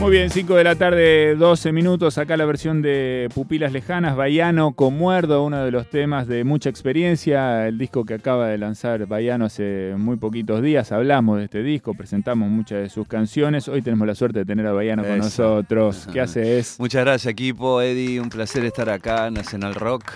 [0.00, 2.18] Muy bien, 5 de la tarde, 12 minutos.
[2.18, 6.70] Acá la versión de Pupilas Lejanas, Baiano con Muerdo, uno de los temas de mucha
[6.70, 7.66] experiencia.
[7.66, 10.92] El disco que acaba de lanzar Baiano hace muy poquitos días.
[10.92, 13.66] Hablamos de este disco, presentamos muchas de sus canciones.
[13.66, 16.08] Hoy tenemos la suerte de tener a Baiano con nosotros.
[16.12, 16.76] ¿Qué haces?
[16.78, 17.82] Muchas gracias, equipo.
[17.82, 20.12] Eddie, un placer estar acá en Nacional Rock.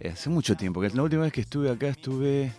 [0.00, 2.50] Eh, hace mucho tiempo, que la última vez que estuve acá estuve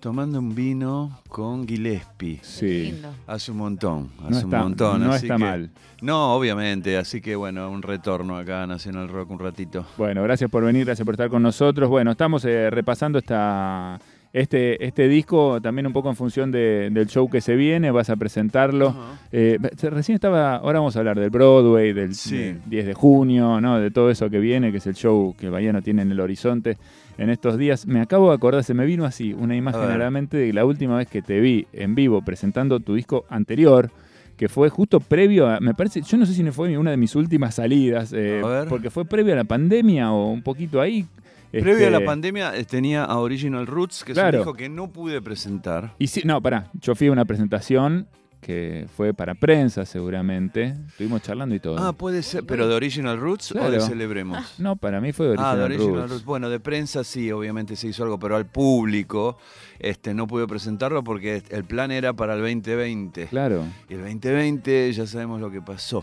[0.00, 2.38] tomando un vino con Gillespie.
[2.42, 3.00] Sí.
[3.26, 5.04] Hace un montón, hace No un está, montón.
[5.04, 5.70] no así está que- mal.
[6.00, 9.84] No, obviamente, así que bueno, un retorno acá a Nacional Rock un ratito.
[9.96, 11.88] Bueno, gracias por venir, gracias por estar con nosotros.
[11.88, 13.98] Bueno, estamos eh, repasando esta,
[14.32, 18.08] este, este disco también un poco en función de- del show que se viene, vas
[18.10, 18.94] a presentarlo.
[19.32, 19.58] Eh,
[19.90, 22.36] recién estaba, ahora vamos a hablar del Broadway, del Sí.
[22.36, 23.80] del 10 de junio, ¿no?
[23.80, 26.76] de todo eso que viene, que es el show que Bayano tiene en el horizonte
[27.18, 27.86] en estos días.
[27.86, 29.96] Me acabo de acordar, se me vino así una imagen A ver.
[29.96, 33.26] a la mente de la última vez que te vi en vivo presentando tu disco
[33.28, 33.90] anterior,
[34.36, 37.14] que fue justo previo a, me parece, yo no sé si fue una de mis
[37.16, 41.04] últimas salidas, eh, porque fue previo a la pandemia o un poquito ahí.
[41.50, 44.28] Previo a la Este, pandemia eh, tenía a Original Roots, que Claro.
[44.28, 45.94] es un disco que no pude presentar.
[45.98, 48.06] Y sí, no, pará, yo fui a una presentación
[48.48, 51.76] que fue para prensa seguramente, estuvimos charlando y todo.
[51.78, 54.54] Ah, puede ser, pero de Original Roots o de Celebremos.
[54.56, 56.10] no, para mí fue de Ah, Original, de Original Roots.
[56.12, 56.24] Roots.
[56.24, 59.36] Bueno, de prensa sí, obviamente se hizo algo, pero al público
[59.78, 63.26] este, no pude presentarlo porque el plan era para el 2020.
[63.26, 63.64] Claro.
[63.86, 66.02] Y el 2020 ya sabemos lo que pasó.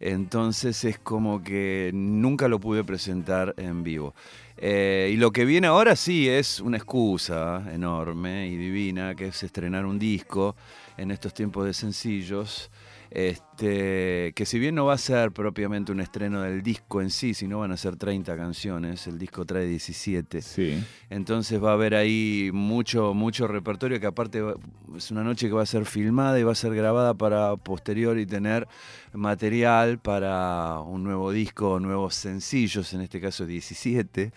[0.00, 4.14] Entonces es como que nunca lo pude presentar en vivo.
[4.58, 9.42] Eh, y lo que viene ahora sí es una excusa enorme y divina, que es
[9.42, 10.54] estrenar un disco
[11.00, 12.70] en estos tiempos de sencillos.
[13.12, 17.34] Este, que si bien no va a ser propiamente un estreno del disco en sí,
[17.34, 20.42] sino van a ser 30 canciones, el disco trae 17.
[20.42, 20.82] Sí.
[21.08, 24.54] Entonces va a haber ahí mucho, mucho repertorio que aparte va-
[24.96, 28.18] es una noche que va a ser filmada y va a ser grabada para posterior
[28.18, 28.68] y tener
[29.12, 34.32] material para un nuevo disco, nuevos sencillos, en este caso 17,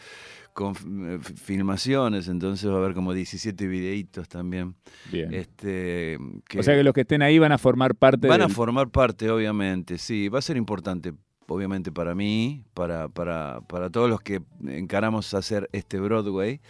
[0.53, 4.75] con eh, filmaciones, entonces va a haber como 17 videitos también.
[5.11, 5.33] Bien.
[5.33, 8.49] Este, que o sea que los que estén ahí van a formar parte van a
[8.49, 11.13] formar parte, obviamente, sí, va a ser importante.
[11.47, 16.61] Obviamente para mí, para, para, para todos los que encaramos hacer este Broadway,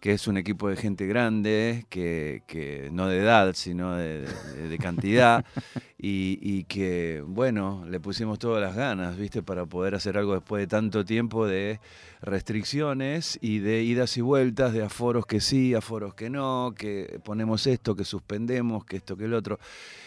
[0.00, 4.20] que es un equipo de gente grande, que, que no de edad, sino de,
[4.54, 5.44] de- de cantidad,
[5.98, 9.42] y, y que, bueno, le pusimos todas las ganas, ¿viste?
[9.42, 11.80] Para poder hacer algo después de tanto tiempo de
[12.20, 17.66] restricciones y de idas y vueltas, de aforos que sí, aforos que no, que ponemos
[17.66, 19.58] esto, que suspendemos, que esto, que el otro,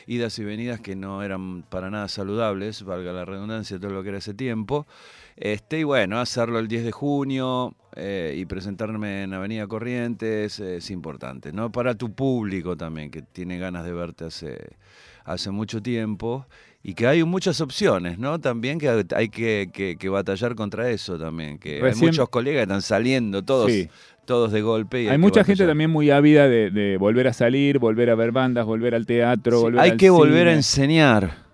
[0.06, 4.10] idas y venidas que no eran para nada saludables, valga la redundancia, todo lo que
[4.10, 4.86] era ese tiempo.
[5.36, 10.78] Este, y bueno, hacerlo el 10 de junio eh, y presentarme en Avenida Corrientes eh,
[10.78, 11.72] es importante, ¿no?
[11.72, 14.58] Para tu público también, que tiene ganas de verte hace,
[15.34, 16.46] hace mucho tiempo
[16.82, 18.40] y que hay muchas opciones, ¿no?
[18.40, 22.60] También que hay que, que- que batallar contra eso también, que Recién- hay muchos colegas
[22.60, 23.90] que están saliendo todos, Sí.
[24.26, 25.04] todos de golpe.
[25.04, 28.32] y Hay mucha gente también muy ávida de, de volver a salir, volver a ver
[28.32, 31.50] bandas, volver al teatro, Sí, volver hay al que volver a enseñar.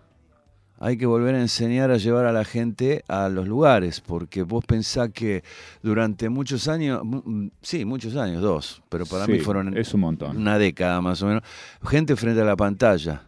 [0.78, 4.64] Hay que volver a enseñar a llevar a la gente a los lugares, porque vos
[4.66, 5.42] pensás que
[5.82, 10.36] durante muchos años, mm, sí, muchos años, dos, pero para mí fueron es un montón.
[10.36, 11.44] una década más o menos,
[11.90, 13.24] gente frente a la pantalla.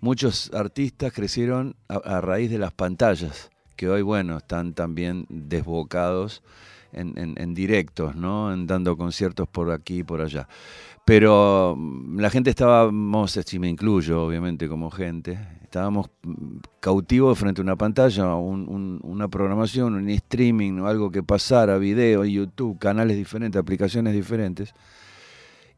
[0.00, 6.42] Muchos artistas crecieron a, a raíz de las pantallas, que hoy, bueno, están también desbocados
[6.92, 8.52] en, directos, ¿no?
[8.52, 10.48] En dando conciertos por aquí y por allá.
[11.04, 17.60] Pero mm, la gente estábamos, si me incluyo obviamente como gente, estábamos mm, cautivos frente
[17.60, 24.14] a una pantalla, una programación, un streaming, algo que pasara, video, YouTube, canales diferentes, aplicaciones
[24.14, 24.74] diferentes.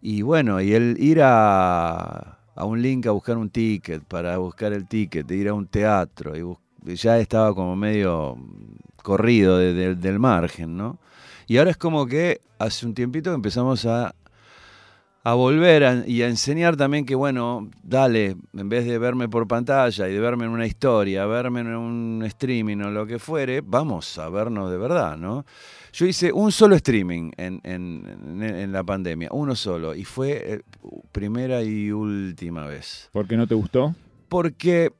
[0.00, 4.86] Y bueno, y el ir a, un link a buscar un ticket, para buscar el
[4.86, 8.36] ticket, ir a un teatro, y ya estaba como medio
[9.02, 10.98] corrido del margen, ¿no?
[11.46, 14.14] Y ahora es como que hace un tiempito empezamos a,
[15.24, 20.08] a volver y a enseñar también que, bueno, dale, en vez de verme por pantalla
[20.08, 24.18] y de verme en una historia, verme en un streaming o lo que fuere, vamos
[24.18, 25.44] a vernos de verdad, ¿no?
[25.92, 30.62] Yo hice un solo streaming en, en, la pandemia, uno solo, y fue eh,
[31.12, 33.10] primera y última vez.
[33.12, 33.94] ¿Por qué no te gustó?
[34.28, 34.90] Porque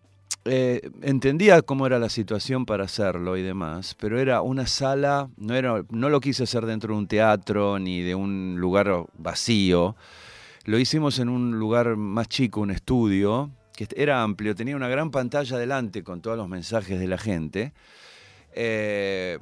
[0.45, 5.55] eh, entendía cómo era la situación para hacerlo y demás, pero era una sala, no,
[5.55, 9.97] era, no lo quise hacer dentro de un teatro ni de un lugar vacío.
[10.65, 15.11] Lo hicimos en un lugar más chico, un estudio, que era amplio, tenía una gran
[15.11, 17.73] pantalla delante con todos los mensajes de la gente.
[18.55, 19.39] Eh,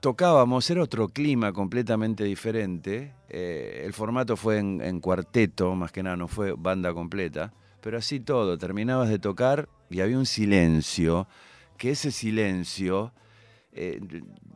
[0.00, 3.12] tocábamos, era otro clima completamente diferente.
[3.28, 7.52] Eh, el formato fue en, cuarteto, más que nada, no fue banda completa.
[7.86, 11.28] Pero así todo, terminabas de tocar y había un silencio,
[11.78, 13.12] que ese silencio
[13.70, 14.00] eh,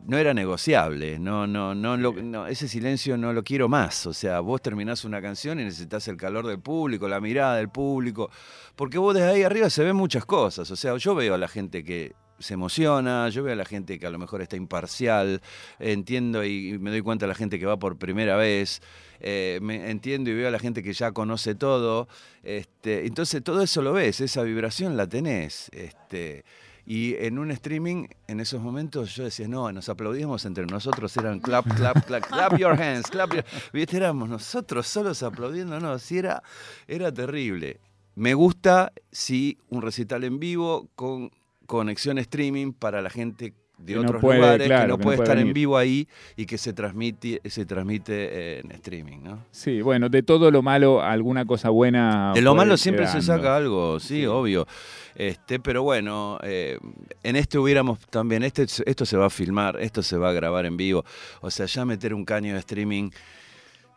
[0.05, 4.05] no era negociable, no, no, no, no, ese silencio no lo quiero más.
[4.09, 7.69] O sea, vos terminás una canción y necesitas el calor del público, la mirada del
[7.69, 8.33] público,
[8.75, 10.69] porque vos desde ahí arriba se ven muchas cosas.
[10.69, 13.99] O sea, yo veo a la gente que se emociona, yo veo a la gente
[13.99, 15.41] que a lo mejor está imparcial,
[15.79, 18.83] entiendo y me doy cuenta de la gente que va por primera vez,
[19.21, 22.09] eh, me entiendo y veo a la gente que ya conoce todo,
[22.43, 25.69] este, entonces todo eso lo ves, esa vibración la tenés.
[25.73, 26.45] Este,
[26.87, 31.39] y en un streaming, en esos momentos, yo decía, no, nos aplaudíamos entre nosotros, eran
[31.39, 33.45] clap, clap, clap, clap your hands, clap your...
[33.73, 33.99] ¿Viste?
[33.99, 36.43] Éramos nosotros solos aplaudiéndonos, sí, era,
[36.89, 37.79] era terrible.
[38.17, 41.31] Me gusta, sí, un recital en vivo con
[41.71, 46.09] conexión streaming para la gente de otros lugares que no puede estar en vivo ahí
[46.37, 49.45] y que se transmite, se transmite en streaming, ¿no?
[49.53, 52.33] Sí, bueno, de todo lo malo, alguna cosa buena.
[52.35, 54.67] De lo malo siempre se saca algo, sí, obvio.
[55.15, 56.77] Este, pero bueno, eh,
[57.23, 60.67] en este hubiéramos también, este, esto se va a filmar, esto se va a grabar
[60.67, 61.05] en vivo.
[61.41, 63.11] O sea, ya meter un caño de streaming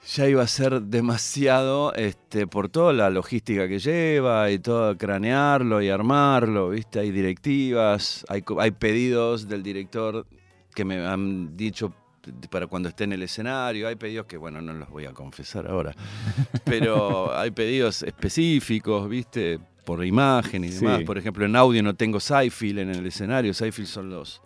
[0.06, 5.82] ya iba a ser demasiado este, por toda la logística que lleva y todo cranearlo
[5.82, 7.00] y armarlo, ¿viste?
[7.00, 10.26] Hay directivas, hay, hay pedidos del director
[10.76, 11.94] que me han dicho
[12.50, 15.68] para cuando esté en el escenario, hay pedidos que, bueno, no los voy a confesar
[15.68, 15.94] ahora,
[16.64, 19.60] pero hay pedidos específicos, ¿viste?
[19.86, 21.02] Por imagen y demás.
[21.04, 24.42] Por ejemplo, en audio no tengo sci en el escenario, sci son los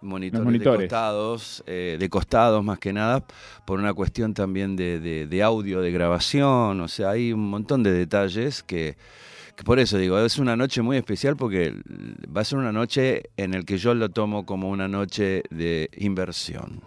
[0.00, 3.24] monitores, de costados, eh, de costados más que nada,
[3.64, 8.62] por una cuestión también de, audio, de grabación, o sea, hay un montón de detalles
[8.62, 8.96] que,
[9.64, 11.74] por eso digo, es una noche muy especial porque
[12.34, 15.90] va a ser una noche en el que yo lo tomo como una noche de
[15.96, 16.82] inversión.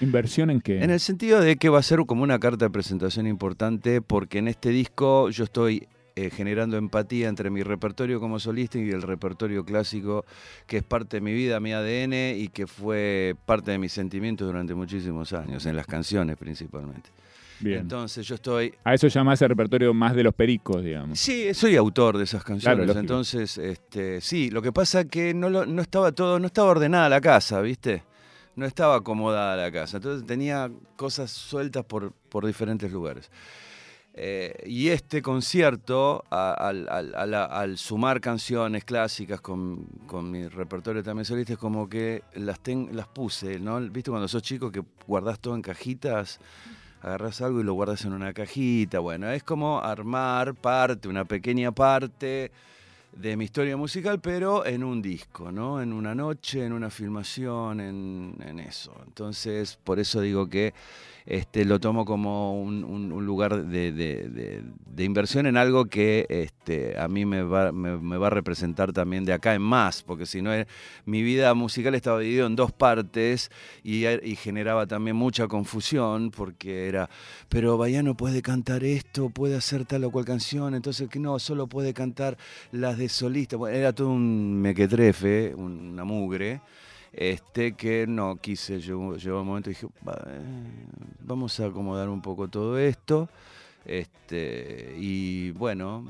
[0.00, 0.82] ¿Inversión en qué?
[0.82, 4.38] En el sentido de que va a ser como una carta de presentación importante porque
[4.38, 5.88] en este disco yo estoy
[6.18, 10.24] eh, generando empatía entre mi repertorio como solista y el repertorio clásico,
[10.66, 14.46] que es parte de mi vida, mi ADN y que fue parte de mis sentimientos
[14.46, 17.10] durante muchísimos años, en las canciones principalmente.
[17.60, 17.80] Bien.
[17.80, 18.72] Entonces yo estoy...
[18.82, 21.20] A eso llamas el repertorio más de los pericos, digamos.
[21.20, 22.96] Sí, soy autor de esas canciones.
[22.96, 27.10] entonces, este, sí, lo que pasa es que no, no estaba todo, no estaba ordenada
[27.10, 28.04] la casa, ¿viste?
[28.54, 29.98] No estaba acomodada la casa.
[29.98, 33.30] Entonces tenía cosas sueltas por, por diferentes lugares.
[34.18, 39.86] Eh, y este concierto, al, sumar canciones clásicas con,
[40.30, 42.58] mi repertorio también solista, es como que las,
[42.92, 43.78] las puse, ¿no?
[43.78, 46.40] ¿Viste cuando sos chico que guardás todo en cajitas?
[47.02, 49.00] Agarras algo y lo guardas en una cajita.
[49.00, 52.50] Bueno, es como armar parte, una pequeña parte
[53.16, 55.80] de mi historia musical, pero en un disco, ¿no?
[55.80, 58.92] En una noche, en una filmación, en, en eso.
[59.06, 60.74] Entonces, por eso digo que
[61.26, 64.62] este, lo tomo como un, lugar de,
[65.04, 69.62] inversión en algo que este, a mí me va, a representar también de acá en
[69.62, 70.66] más, porque si no, eh,
[71.04, 73.50] mi vida musical estaba dividida en dos partes
[73.82, 74.04] y,
[74.36, 77.08] generaba también mucha confusión, porque era,
[77.48, 81.66] pero Bayano puede cantar esto, puede hacer tal o cual canción, entonces que no, solo
[81.66, 82.36] puede cantar
[82.72, 83.56] las de solista.
[83.70, 86.60] era todo un mequetrefe, una mugre
[87.16, 90.40] este, que no quise, llegó, un momento y dije, eh,
[91.24, 93.28] vamos a acomodar un poco todo esto.
[93.86, 96.04] Este, y bueno,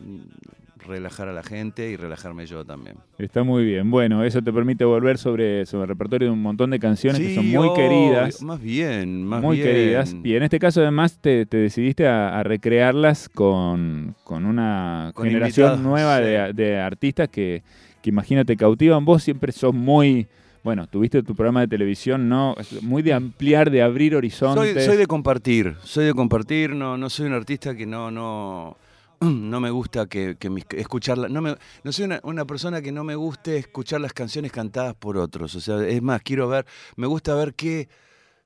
[0.86, 2.96] relajar a la gente y relajarme yo también.
[3.18, 3.90] Está muy bien.
[3.90, 7.34] Bueno, eso te permite volver sobre, sobre el repertorio de un montón de canciones que
[7.34, 8.42] son muy queridas.
[8.42, 10.16] Más bien, más muy queridas.
[10.24, 17.28] Y en este caso, además, te, decidiste a, recrearlas con, una generación nueva de, artistas
[17.28, 17.62] que,
[18.02, 19.04] que, imagínate, cautivan.
[19.04, 20.28] Vos siempre sos muy
[20.66, 22.56] bueno, tuviste tu programa de televisión, ¿no?
[22.80, 24.84] Muy de ampliar, de abrir horizontes.
[24.84, 28.76] Soy, de compartir, soy de compartir, no, no soy un artista que no, no,
[29.20, 31.54] no me gusta que, que escucharla, no, me,
[31.84, 35.54] no soy una, persona que no me guste escuchar las canciones cantadas por otros.
[35.54, 37.88] O sea, es más, quiero ver, me gusta ver qué,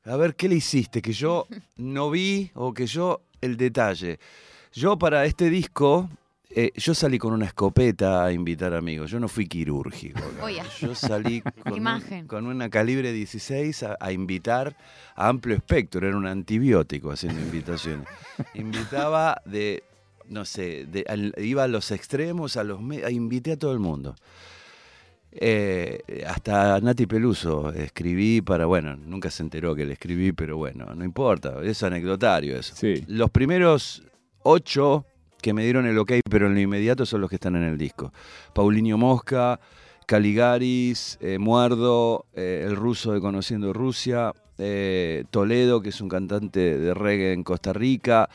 [0.04, 1.46] a ver qué le hiciste, que yo
[1.78, 4.18] no vi o que yo el detalle.
[4.74, 6.10] Yo para este disco
[6.52, 9.10] eh, yo salí con una escopeta a invitar amigos.
[9.10, 10.20] Yo no fui quirúrgico.
[10.80, 11.42] Yo salí
[12.26, 14.76] con, una calibre 16 a, invitar
[15.14, 16.06] a amplio espectro.
[16.06, 18.08] Era un antibiótico haciendo invitaciones.
[18.54, 19.84] Invitaba de,
[20.28, 20.88] no sé,
[21.38, 24.16] iba a los extremos, a los invité a todo el mundo.
[25.32, 30.92] Eh, hasta Nati Peluso escribí para, bueno, nunca se enteró que le escribí, pero bueno,
[30.96, 32.74] no importa, es anecdotario eso.
[33.06, 34.02] Los primeros
[34.42, 35.06] ocho
[35.40, 37.78] que me dieron el ok, pero en lo inmediato son los que están en el
[37.78, 38.12] disco.
[38.52, 39.60] Paulinho Mosca,
[40.10, 46.76] Caligaris, eh, Muerdo, eh, el ruso de Conociendo Rusia, eh, Toledo, que es un cantante
[46.78, 48.28] de reggae en Costa Rica,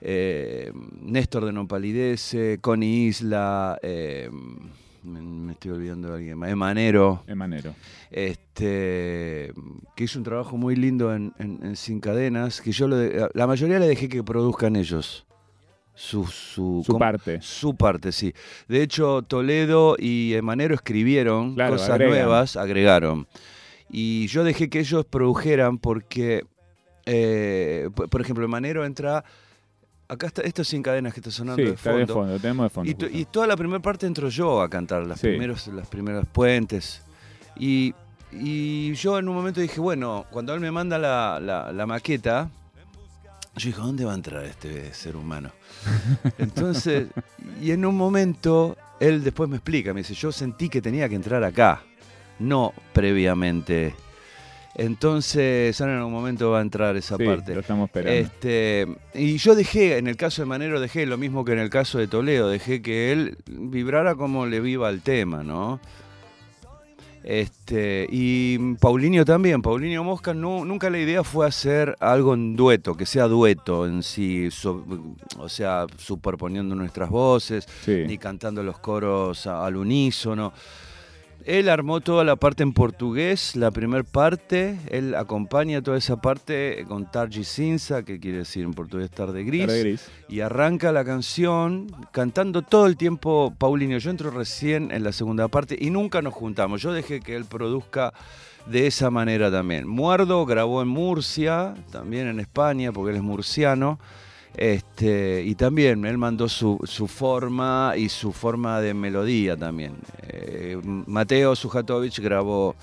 [0.00, 3.78] Néstor de Nopalidece, Connie Isla,
[5.04, 7.22] me, estoy olvidando de alguien más, Emanero.
[7.28, 7.72] Emanero.
[8.10, 9.52] Este,
[9.94, 14.08] que hizo un trabajo muy lindo en, Sin Cadenas, que yo la mayoría le dejé
[14.08, 15.24] que produzcan ellos
[15.94, 17.40] su, su, parte.
[17.42, 18.32] Su parte, sí.
[18.66, 23.26] De hecho, Toledo y Emanero escribieron cosas nuevas, agregaron.
[23.90, 26.44] Y yo dejé que ellos produjeran porque,
[27.04, 29.24] eh, por ejemplo, Emanero entra...
[30.08, 31.98] Acá está, esto sin cadenas que está sonando de fondo.
[31.98, 33.08] de fondo, tenemos de fondo.
[33.10, 37.02] Y, toda la primera parte entro yo a cantar, las, primeros, las primeras puentes.
[37.56, 37.94] Y,
[38.94, 42.50] yo en un momento dije, bueno, cuando él me manda la, la maqueta,
[43.56, 45.50] yo dije, ¿dónde va a entrar este ser humano?
[46.38, 47.08] Entonces,
[47.60, 51.14] y en un momento, él después me explica, me dice, yo sentí que tenía que
[51.14, 51.82] entrar acá,
[52.38, 53.94] no previamente.
[54.74, 57.54] Entonces, ahora en un momento va a entrar esa sí, parte.
[57.54, 58.18] Lo estamos esperando.
[58.18, 61.68] Este, y yo dejé, en el caso de Manero, dejé lo mismo que en el
[61.68, 65.78] caso de Toledo, dejé que él vibrara como le viva el tema, ¿no?
[67.24, 72.96] Este, y Paulinho también, Paulinho Mosca, no, nunca la idea fue hacer algo en dueto,
[72.96, 74.48] que sea dueto en sí,
[75.38, 80.52] o sea, superponiendo nuestras voces, ni cantando los coros al unísono.
[81.46, 86.84] Él armó toda la parte en portugués, la primera parte, él acompaña toda esa parte
[86.88, 91.88] con Tarji Cinza, que quiere decir en portugués tarde gris, gris, y arranca la canción
[92.12, 93.98] cantando todo el tiempo Paulinho.
[93.98, 96.82] Yo entro recién en la segunda parte y nunca nos juntamos.
[96.82, 98.12] Yo dejé que él produzca
[98.66, 99.88] de esa manera también.
[99.88, 103.98] Muerdo grabó en Murcia, también en España, porque él es murciano.
[104.56, 106.78] Este, y también él mandó su,
[107.08, 109.94] forma y su forma de melodía también.
[110.28, 112.76] Eh, Mateo Sujatovich grabó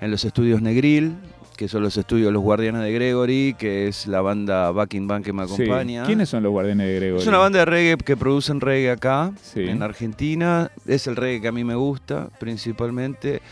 [0.00, 1.16] en los estudios Negril,
[1.56, 5.32] que son los estudios Los Guardianes de Gregory, que es la banda Backing Band que
[5.32, 6.04] me acompaña.
[6.04, 7.20] ¿Quiénes son los Guardianes de Gregory?
[7.20, 10.70] Es una banda de reggae que producen reggae acá, en Argentina.
[10.86, 13.42] Es el reggae que a mí me gusta, principalmente.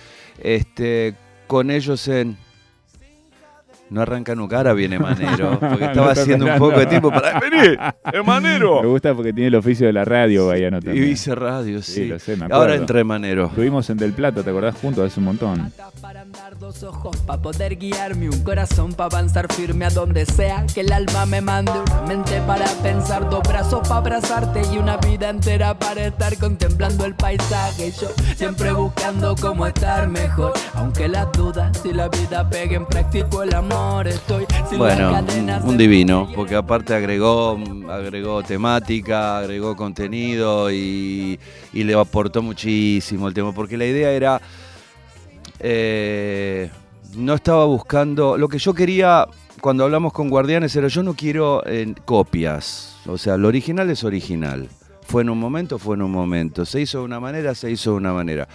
[0.40, 1.14] Este,
[1.48, 2.36] con ellos en
[3.88, 5.60] no arranca nunca, ahora viene Manero.
[5.60, 7.78] Porque estaba haciendo un poco de tiempo para venir.
[8.12, 8.82] ¡Es Manero!
[8.82, 11.06] Me gusta porque tiene el oficio de la radio, Bayano también.
[11.06, 12.12] Y hice radio, sí.
[12.50, 13.46] ahora entré Manero.
[13.46, 15.06] Estuvimos en Del Plata, ¿te acordás juntos?
[15.06, 15.72] Hace un montón.
[16.00, 20.64] Para andar dos ojos, para poder guiarme, un corazón para avanzar firme a donde sea
[20.72, 24.96] que el alma me mande, una mente para pensar, dos brazos para abrazarte y una
[24.96, 27.92] vida entera para estar contemplando el paisaje.
[27.92, 33.42] Yo siempre buscando cómo estar mejor, aunque las dudas, si la vida pega en práctico
[33.42, 33.75] el amor
[34.76, 35.24] bueno,
[35.64, 41.38] un divino, porque aparte agregó, agregó temática, agregó contenido y,
[41.72, 44.40] le aportó muchísimo el tema, porque la idea era,
[45.60, 46.70] eh,
[47.16, 49.26] no estaba buscando, lo que yo quería
[49.60, 54.04] cuando hablamos con Guardianes era, yo no quiero eh, copias, o sea, lo original es
[54.04, 54.68] original.
[55.06, 56.64] Fue en un momento, fue en un momento.
[56.64, 58.48] Se hizo de una manera, se hizo de una manera.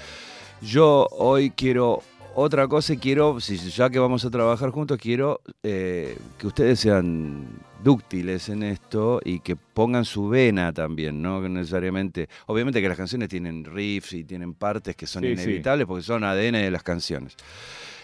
[0.61, 2.03] Yo hoy quiero
[2.35, 7.45] otra cosa quiero, si ya que vamos a trabajar juntos, quiero eh, que ustedes sean
[7.83, 12.29] dúctiles en esto y que pongan su vena también, no necesariamente.
[12.47, 16.53] Obviamente que las canciones tienen riffs y tienen partes que son inevitables porque son ADN
[16.61, 17.35] de las canciones.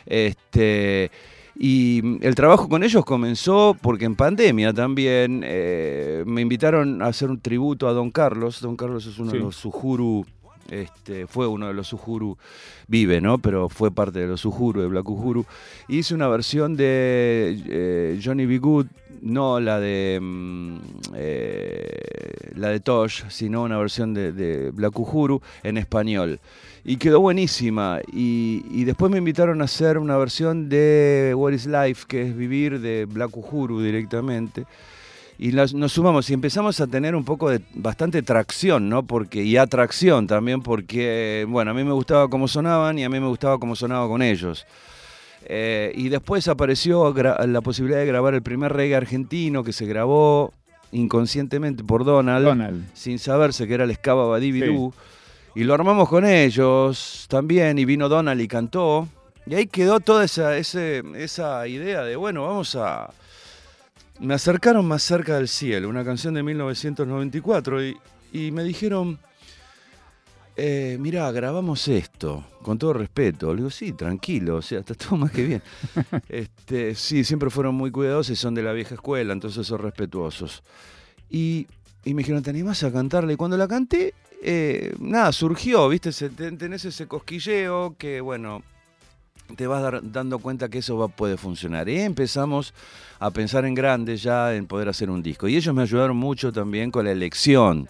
[0.05, 1.11] Este,
[1.59, 7.31] Y el trabajo con ellos comenzó porque en pandemia también eh, me invitaron a hacer
[7.31, 8.61] un tributo a Don Carlos.
[8.61, 9.37] Don Carlos es uno Sí.
[9.37, 10.23] de los Sujuru,
[10.69, 12.37] este, fue uno de los Sujuru,
[12.87, 13.37] vive, ¿no?
[13.37, 15.45] Pero fue parte de los Sujuru, de Black Uhuru.
[15.87, 18.57] Hice una versión de eh, Johnny B.
[18.59, 18.87] Good,
[19.21, 20.77] no la de mm,
[21.15, 26.39] eh, la de Tosh, sino una versión de, Black Uhuru en español.
[26.83, 27.99] Y quedó buenísima.
[28.11, 32.79] Y, después me invitaron a hacer una versión de What is Life, que es vivir
[32.79, 34.65] de Black Uhuru directamente.
[35.39, 39.05] Y las- nos sumamos y empezamos a tener un poco de bastante tracción, ¿no?
[39.05, 43.19] Porque, y atracción también, porque, bueno, a mí me gustaba cómo sonaban y a mí
[43.19, 44.65] me gustaba cómo sonaba con ellos.
[45.49, 50.53] Eh, y después apareció la posibilidad de grabar el primer reggae argentino que se grabó
[50.91, 52.85] inconscientemente por Donald Donald.
[52.93, 54.93] sin saberse que era el Escaba Badibidú.
[55.55, 59.07] Y lo armamos con ellos también, y vino Donald y cantó.
[59.45, 63.09] Y ahí quedó toda esa, ese- esa idea de, bueno, vamos a...
[64.19, 67.97] Me acercaron más cerca del cielo, una canción de 1994, y,
[68.33, 69.19] y me dijeron,
[70.55, 73.51] eh, mirá, grabamos esto, con todo respeto.
[73.53, 75.61] Le digo, sí, tranquilo, o sea, está todo más que bien.
[76.29, 80.63] este, sí, siempre fueron muy cuidadosos y son de la vieja escuela, entonces son respetuosos.
[81.29, 81.67] Y,
[82.03, 83.33] y me dijeron, ¿te animás a cantarla?
[83.33, 86.11] Y cuando la canté, eh, nada, surgió, ¿viste?
[86.11, 88.63] Se- ten- tenés ese cosquilleo que, bueno,
[89.55, 91.87] te vas dar- dando cuenta que eso va, puede funcionar.
[91.89, 92.73] Y empezamos
[93.19, 95.47] a pensar en grande ya, en poder hacer un disco.
[95.47, 97.87] Y ellos me ayudaron mucho también con la elección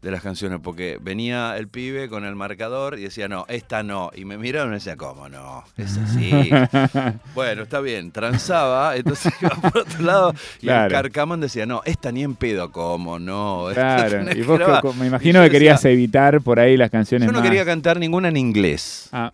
[0.00, 4.10] de las canciones, porque venía el pibe con el marcador y decía, no, esta no.
[4.14, 5.64] Y me miraron y decía, ¿cómo no?
[5.78, 6.30] Es así.
[7.34, 10.86] bueno, está bien, transaba, entonces iba por otro lado y Claro.
[10.88, 13.68] el Carcaman decía, no, esta ni en pedo, ¿cómo no?
[13.72, 14.30] Claro.
[14.30, 14.82] Y vos que- grabar".
[14.82, 17.48] co- me imagino que querías decía, evitar por ahí las canciones Yo no más.
[17.48, 19.08] quería cantar ninguna en inglés.
[19.10, 19.32] Ah,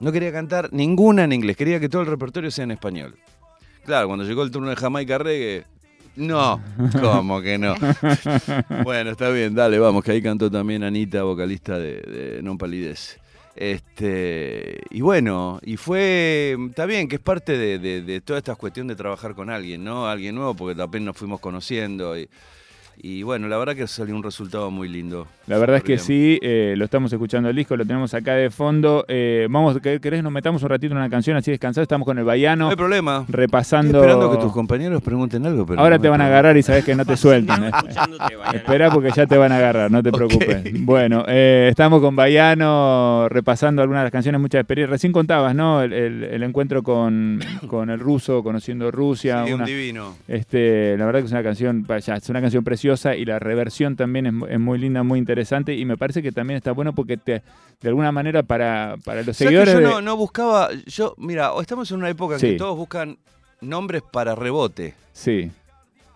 [0.00, 3.16] No quería cantar ninguna en inglés, quería que todo el repertorio sea en español.
[3.84, 5.64] Claro, cuando llegó el turno de Jamaica Reggae,
[6.16, 6.60] no,
[7.00, 7.74] ¿cómo que no?
[8.84, 13.18] bueno, está bien, dale, vamos, que ahí cantó también Anita, vocalista de, de Non Palidez.
[13.56, 18.54] Este, y bueno, y fue, está bien, que es parte de, de- de toda esta
[18.54, 20.06] cuestión de trabajar con alguien, ¿no?
[20.08, 22.18] Alguien nuevo, porque apenas nos fuimos conociendo.
[22.18, 22.28] Y,
[23.02, 25.26] y bueno, la verdad que salió un resultado muy lindo.
[25.46, 28.50] La verdad es que sí, eh, lo estamos escuchando el disco, lo tenemos acá de
[28.50, 29.04] fondo.
[29.08, 31.82] Eh, vamos, ¿quer- ¿querés nos metamos un ratito en una canción así descansado?
[31.82, 33.20] Estamos con el No Baiano hay problema.
[33.20, 33.98] Estoy repasando.
[33.98, 36.84] esperando que tus compañeros pregunten algo, pero Ahora no te van a agarrar y sabes
[36.84, 37.64] que no te sueltan.
[37.64, 37.70] ¿eh?
[38.54, 40.62] Espera porque ya te van a agarrar, no te preocupes.
[40.84, 44.90] Bueno, eh, estamos con Baiano repasando algunas de las canciones, muchas experiencias.
[44.90, 45.82] Recién contabas, ¿no?
[45.82, 49.44] El, el- el encuentro con, con el ruso, conociendo Rusia.
[49.46, 50.14] Sí, un divino.
[50.28, 53.96] este, la verdad que es una canción, vaya, es una canción preciosa y la reversión
[53.96, 56.94] también es, mu- es muy linda, muy interesante y me parece que también está bueno
[56.94, 57.42] porque te,
[57.80, 61.14] de alguna manera para, para los ¿Sabes que seguidores yo de- no, no buscaba, yo,
[61.18, 62.46] mira, estamos en una época en Sí.
[62.52, 63.18] que todos buscan
[63.60, 65.50] nombres para rebote, Sí,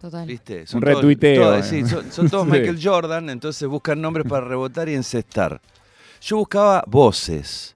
[0.00, 0.26] Total.
[0.26, 0.64] ¿viste?
[0.74, 1.82] Un retuiteo, todos- eh.
[1.84, 2.50] sí, son, son todos Sí.
[2.52, 5.60] Michael Jordan, entonces buscan nombres para rebotar y encestar.
[6.20, 7.74] Yo buscaba voces,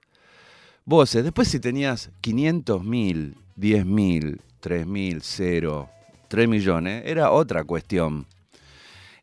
[0.85, 1.23] voces.
[1.23, 5.89] Después si tenías 500 mil, 10 mil, 3 mil, 0,
[6.27, 8.25] 3 millones, era otra cuestión.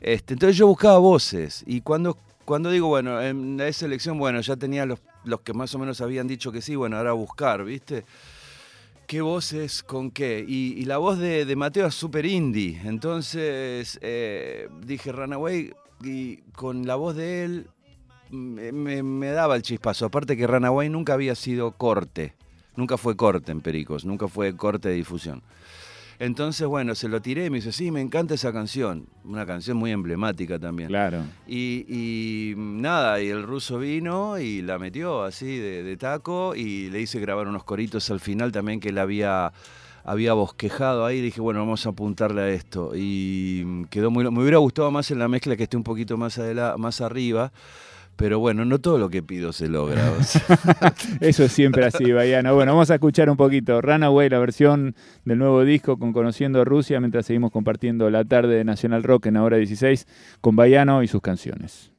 [0.01, 4.57] Este, entonces yo buscaba voces y cuando, cuando digo, bueno, en esa elección, bueno, ya
[4.57, 8.05] tenía los, los que más o menos habían dicho que sí, bueno, ahora buscar, ¿viste?
[9.07, 10.45] ¿Qué voces con qué?
[10.47, 16.97] Y, la voz de, Mateo es súper indie, entonces eh, dije Runaway y con la
[16.97, 17.67] voz de él
[18.31, 22.35] me, me- me daba el chispazo, aparte que Runaway nunca había sido corte,
[22.75, 25.41] nunca fue corte en Pericos, nunca fue corte de difusión.
[26.19, 29.07] Entonces, bueno, se lo tiré y me dice, sí, me encanta esa canción.
[29.25, 30.89] Una canción muy emblemática también.
[30.89, 31.25] claro.
[31.47, 36.89] Y, y nada, y el ruso vino y la metió así de, de taco y
[36.91, 39.53] le hice grabar unos coritos al final también que él había,
[40.05, 41.21] había bosquejado ahí.
[41.21, 42.93] Dije, bueno, vamos a apuntarle a esto.
[42.95, 44.25] Y quedó muy...
[44.31, 47.53] Me hubiera gustado más en la mezcla que esté un poquito más, adela- más arriba.
[48.17, 50.11] Pero bueno, no todo lo que pido se logra.
[50.19, 50.43] o sea.
[51.21, 52.55] Eso es siempre así, Baiano.
[52.55, 56.99] Bueno, vamos a escuchar un poquito Runaway, la versión del nuevo disco con Conociendo Rusia,
[57.01, 60.07] mientras seguimos compartiendo la tarde de Nacional Rock en Hora 16
[60.41, 61.96] con Baiano y sus canciones.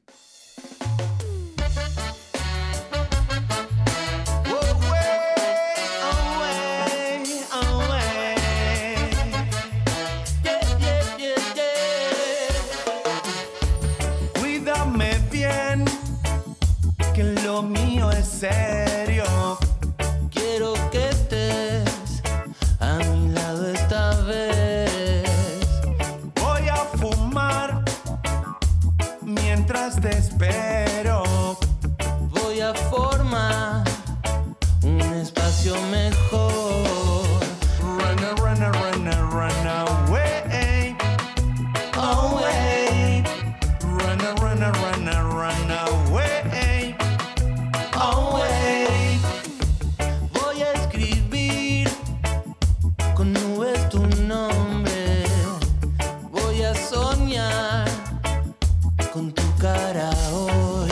[59.17, 60.91] con tu cara hoy.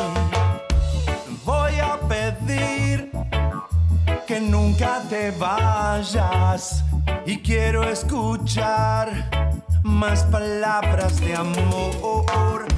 [1.45, 3.11] Voy a pedir
[4.25, 6.83] que nunca te vayas
[7.27, 9.11] y quiero escuchar
[9.83, 12.74] más palabras de amor.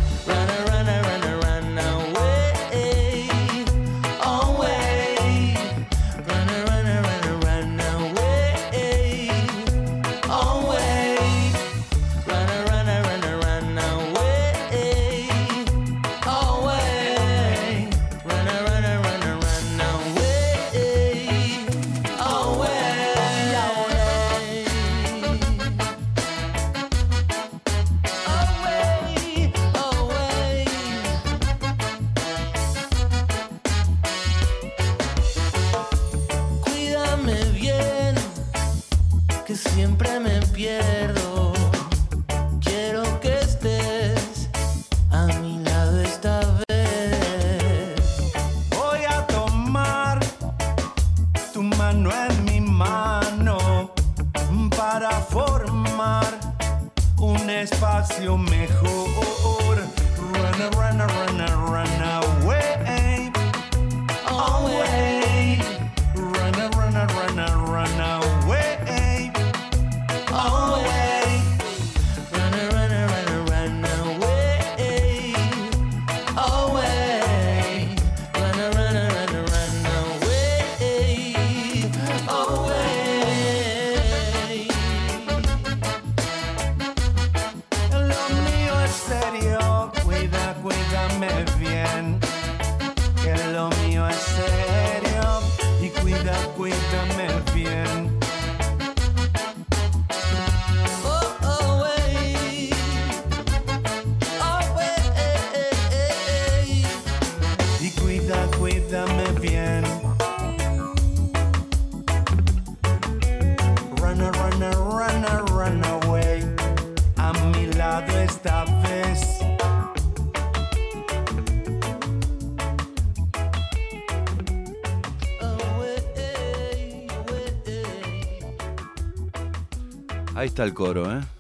[130.58, 131.37] Está el coro, ¿eh?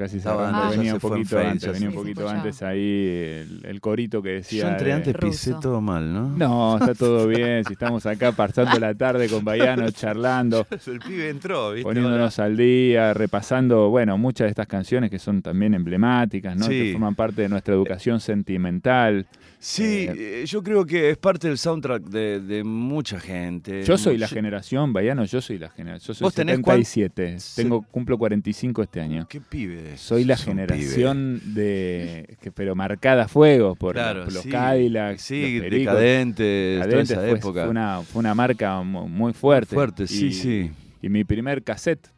[0.00, 0.58] Casi Estaba cerrando.
[0.62, 4.20] antes, ya venía un poquito fade, antes, venía un poquito antes ahí el, el corito
[4.22, 4.62] que decía.
[4.64, 5.60] Yo entré antes, pisé Ruso.
[5.60, 6.28] todo mal, ¿no?
[6.28, 7.64] No, está todo bien.
[7.64, 11.84] Si estamos acá pasando la tarde con Baiano, charlando, El pibe entró, ¿viste?
[11.84, 16.66] poniéndonos al día, repasando, bueno, muchas de estas canciones que son también emblemáticas, ¿no?
[16.66, 16.70] Sí.
[16.72, 19.26] Que forman parte de nuestra educación sentimental.
[19.62, 23.82] Sí, eh, yo creo que es parte del soundtrack de, de mucha gente.
[23.84, 26.08] Yo soy la Yo- generación, Baiano, yo soy la generación.
[26.08, 27.36] Yo soy ¿Vos tenés cuán- 77.
[27.62, 29.26] Tengo, cumplo 45 este año.
[29.28, 29.89] ¿Qué pibe?
[29.96, 32.36] Soy la generación de.
[32.40, 34.48] Que, pero marcada a fuego por, Claro, los sí.
[34.50, 35.22] Cadillacs.
[35.22, 35.94] Sí, los Pericos.
[35.94, 37.60] decadentes, toda Cadentes esa fue, época.
[37.62, 39.74] Fue una, fue una marca mu- muy fuerte.
[39.74, 40.70] Fuerte, sí, Y- sí.
[41.02, 42.08] Y mi primer cassette.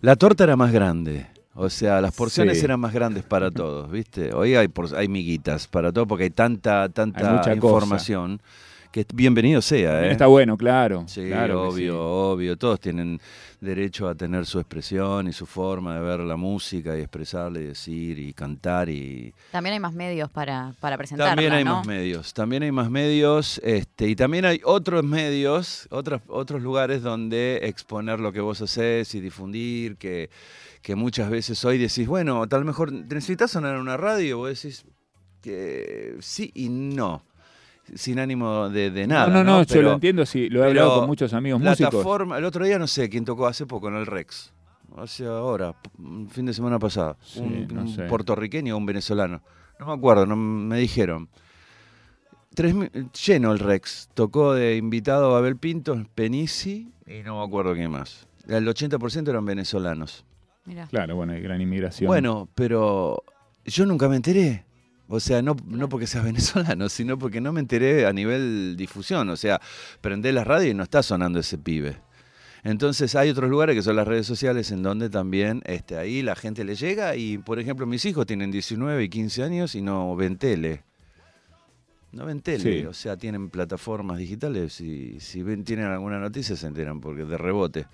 [0.00, 1.26] La torta era más grande.
[1.54, 2.64] O sea, las porciones Sí.
[2.64, 4.32] eran más grandes para todos, ¿viste?
[4.34, 8.40] Hoy hay, por- hay miguitas para todo porque hay tanta, tanta Hay información
[8.94, 10.12] que bienvenido sea, ¿eh?
[10.12, 11.02] Está bueno, claro.
[11.08, 11.98] Sí, claro obvio, sí.
[11.98, 12.56] obvio.
[12.56, 13.20] Todos tienen
[13.60, 17.64] derecho a tener su expresión y su forma de ver la música y expresarla y
[17.64, 21.78] decir y cantar y También hay más medios para, para presentarla, también hay ¿no?
[21.78, 27.02] más medios, también hay más medios, este, y también hay otros medios, otros, otros lugares
[27.02, 30.30] donde exponer lo que vos haces y difundir, que,
[30.82, 34.84] que muchas veces hoy decís, bueno, tal mejor necesitas sonar en una radio, vos decís
[35.42, 37.24] que sí y no,
[37.94, 39.26] sin ánimo de, de nada.
[39.28, 41.90] no, no, no, yo Pero- lo entiendo, sí, lo he hablado con muchos amigos músicos.
[41.90, 44.52] Plataforma, el otro día no sé quién tocó hace poco en el Rex.
[44.96, 47.16] Hace ahora, un fin de semana pasado.
[47.22, 48.04] Sí, un no un sé.
[48.04, 49.42] puertorriqueño o un venezolano.
[49.80, 51.28] No me acuerdo, no me dijeron.
[52.54, 52.74] Tres,
[53.26, 54.08] lleno el Rex.
[54.14, 58.28] Tocó de invitado Babel Pinto, Penisi y no me acuerdo quién más.
[58.46, 60.24] El 80% eran venezolanos.
[60.64, 60.86] Mirá.
[60.86, 62.06] Claro, bueno, hay gran inmigración.
[62.06, 63.24] Bueno, pero
[63.64, 64.64] yo nunca me enteré.
[65.08, 69.28] O sea, no, no porque seas venezolano, sino porque no me enteré a nivel difusión.
[69.30, 69.60] O sea,
[70.00, 71.96] prendé la radio y no está sonando ese pibe.
[72.62, 76.34] Entonces hay otros lugares que son las redes sociales en donde también este, ahí la
[76.34, 80.16] gente le llega y, por ejemplo, mis hijos tienen 19 y 15 años y no
[80.16, 80.82] ven tele.
[82.12, 82.86] No ven tele, Sí.
[82.86, 87.36] o sea, tienen plataformas digitales y si ven, tienen alguna noticia se enteran porque de
[87.36, 87.86] rebote.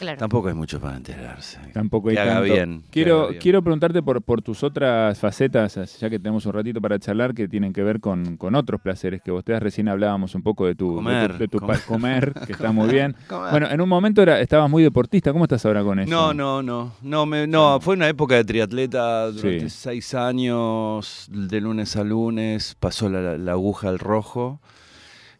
[0.00, 0.18] Claro.
[0.18, 1.58] Tampoco hay mucho para enterarse.
[1.72, 3.40] Tampoco hay Que haga bien, que Quiero, haga bien.
[3.42, 7.46] quiero preguntarte por, por tus otras facetas, ya que tenemos un ratito para charlar, que
[7.48, 10.80] tienen que ver con, con otros placeres que ustedes recién hablábamos un poco de tu
[10.86, 12.32] de tu- Comer, de tu, pa- comer.
[12.32, 13.14] comer, que está muy bien.
[13.28, 13.50] Comer.
[13.50, 15.32] Bueno, en un momento era, estabas muy deportista.
[15.32, 16.10] ¿Cómo estás ahora con eso?
[16.10, 16.92] No, no, no.
[17.02, 19.70] No, me- no, fue una época de triatleta durante Sí.
[19.70, 24.60] seis años, de lunes a lunes, pasó la, la aguja al rojo.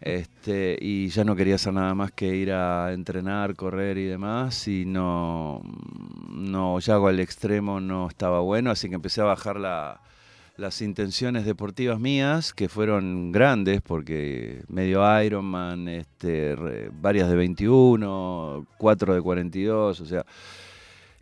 [0.00, 4.66] Este, y ya no quería hacer nada más que ir a entrenar, correr y demás.
[4.68, 5.60] Y no,
[6.32, 10.00] no, ya al extremo no estaba bueno, así que empecé a bajar la-
[10.56, 18.66] las intenciones deportivas mías, que fueron grandes, porque medio Ironman, este, re- varias de 21,
[18.76, 20.26] cuatro de 42, o sea,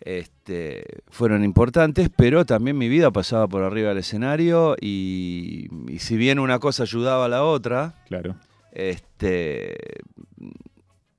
[0.01, 6.17] este, fueron importantes, pero también mi vida pasaba por arriba del escenario y, y si
[6.17, 8.35] bien una cosa ayudaba a la otra, Claro.
[8.73, 9.77] Este,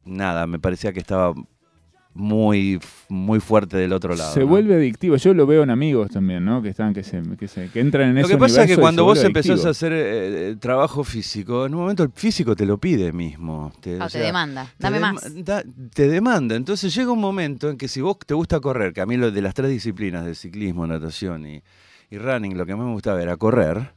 [0.05, 1.33] nada, me parecía que estaba
[2.11, 4.33] muy, muy fuerte del otro lado.
[4.33, 4.47] Se ¿no?
[4.47, 5.15] vuelve adictivo.
[5.15, 6.61] Yo lo veo en amigos también, ¿no?
[6.61, 8.77] Que están, que se, que se- que entran en Lo ese que pasa es que
[8.77, 12.65] cuando vos empezás a hacer eh, eh, trabajo físico, en un momento el físico te
[12.65, 13.71] lo pide mismo.
[13.79, 14.65] Te, Ah, o te demanda.
[14.65, 15.45] te Dame más.
[15.45, 16.55] da- te demanda.
[16.55, 19.31] Entonces llega un momento en que si vos te gusta correr, que a mí lo
[19.31, 21.61] de las tres disciplinas de ciclismo, natación y,
[22.09, 23.93] y running, lo que más me gustaba era correr.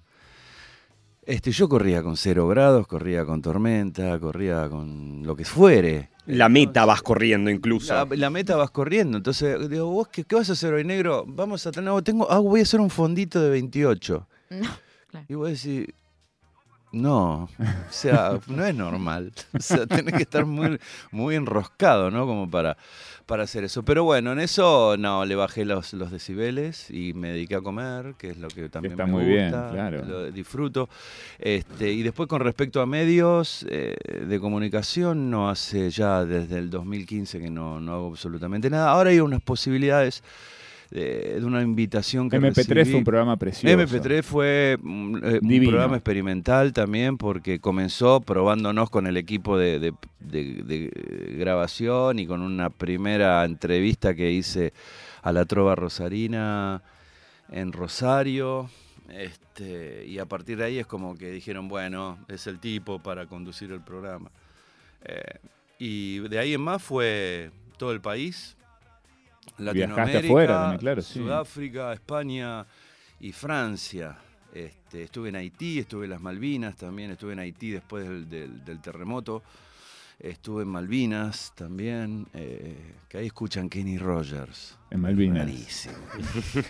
[1.25, 6.11] Este, yo corría con cero grados, corría con tormenta, corría con lo que fuere.
[6.27, 7.95] La meta vas corriendo incluso.
[7.95, 9.19] La, la meta vas corriendo.
[9.19, 11.25] Entonces, digo, ¿vos qué, qué vas a hacer hoy, negro?
[11.27, 12.03] Vamos a tener.
[12.03, 14.29] Tengo, ah, voy a hacer un fondito de 28.
[14.51, 14.69] No,
[15.09, 15.27] claro.
[15.29, 15.87] Y vos decís,
[16.93, 17.49] no, o
[17.91, 19.33] sea, no es normal.
[19.55, 20.79] O sea, tenés que estar muy,
[21.11, 22.27] muy enroscado, ¿no?
[22.27, 22.77] Como para,
[23.27, 23.83] para hacer eso.
[23.83, 28.15] Pero bueno, en eso no, le bajé los, los decibeles y me dediqué a comer,
[28.19, 30.05] que es lo que también está me muy bien, gusta, claro.
[30.05, 30.89] lo disfruto.
[31.39, 36.71] Este, y después con respecto a medios eh, de comunicación, no hace ya desde el
[36.71, 38.91] 2015 que no, no hago absolutamente nada.
[38.91, 40.23] Ahora hay unas posibilidades
[40.93, 42.99] de, de una invitación que MP3 fue recibí.
[42.99, 43.77] un programa precioso.
[43.77, 45.71] MP3 fue eh, un Divino.
[45.71, 52.27] programa experimental también porque comenzó probándonos con el equipo de, de- de- de grabación y
[52.27, 54.73] con una primera entrevista que hice
[55.23, 56.83] a la Trova Rosarina
[57.51, 58.69] en Rosario.
[59.09, 63.27] Este, y a partir de ahí es como que dijeron, bueno, es el tipo para
[63.27, 64.31] conducir el programa.
[65.05, 65.39] Eh,
[65.79, 68.57] y de ahí en más fue todo el país.
[69.59, 71.19] Viajaste Latinoamérica, afuera también, claro, sí.
[71.21, 72.67] Sudáfrica, España
[73.21, 74.17] y Francia.
[74.55, 78.65] Este, estuve en Haití, estuve en las Malvinas también, estuve en Haití después del, del-
[78.65, 79.43] del terremoto.
[80.23, 82.77] Estuve en Malvinas también, eh,
[83.09, 84.79] que ahí escuchan Kenny Rogers.
[84.93, 85.39] En Malvinas.
[85.39, 85.95] Rarísimo.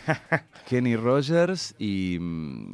[0.69, 2.15] Kenny Rogers y,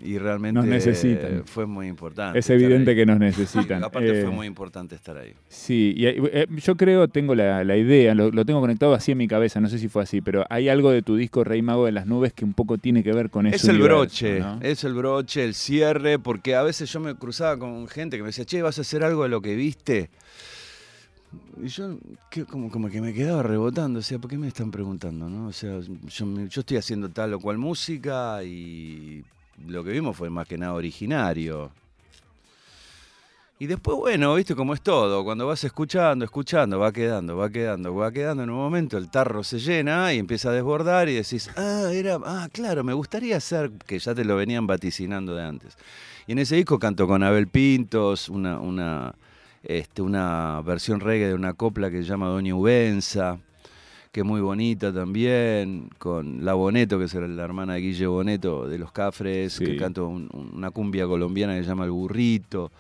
[0.02, 1.42] y realmente Nos necesitan.
[1.46, 2.38] fue muy importante.
[2.38, 3.82] Es evidente que nos necesitan.
[3.84, 5.32] Aparte Eh, fue muy importante estar ahí.
[5.48, 9.18] Sí, y, eh, yo creo, tengo la, la idea, lo, lo tengo conectado así en
[9.18, 11.86] mi cabeza, no sé si fue así, pero hay algo de tu disco Rey Mago
[11.86, 13.56] de las Nubes que un poco tiene que ver con eso.
[13.56, 17.88] Es el broche, es el broche, el cierre, porque a veces yo me cruzaba con
[17.88, 20.10] gente que me decía, che, ¿vas a hacer algo de lo que viste?
[21.62, 21.98] Y yo
[22.50, 25.28] como, como que me quedaba rebotando, o sea, ¿por qué me están preguntando?
[25.28, 25.48] No?
[25.48, 29.24] O sea, yo estoy haciendo tal o cual música y
[29.66, 31.70] lo que vimos fue más que nada originario.
[33.60, 37.92] Y después, bueno, viste cómo es todo, cuando vas escuchando, escuchando, va quedando, va quedando,
[37.92, 41.50] va quedando, en un momento el tarro se llena y empieza a desbordar y decís,
[41.56, 45.76] ah, era, ah, claro, me gustaría hacer, que ya te lo venían vaticinando de antes.
[46.28, 49.16] Y en ese disco canto con Abel Pintos, una, una,
[49.62, 53.38] este, una versión reggae de una copla que se llama Doña Ubenza,
[54.12, 58.66] que es muy bonita también, con La Boneto, que es la hermana de Guille Boneto
[58.68, 59.64] de Los Cafres, Sí.
[59.64, 62.72] que un- un- una cumbia colombiana que se llama El Burrito.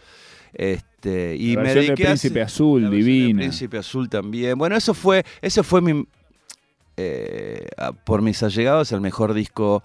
[0.54, 3.40] Este, y La me de a Príncipe Azul, la de divina.
[3.40, 4.56] Príncipe Azul también.
[4.56, 6.06] Bueno, eso fue, ese fue mi,
[6.96, 7.66] eh,
[8.04, 9.82] por mis allegados, el mejor disco